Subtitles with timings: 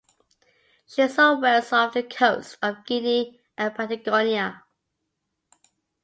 [0.87, 4.63] She sought whales off the coasts of Guinea and Patagonia.